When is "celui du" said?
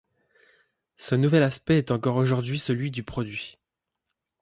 2.57-3.03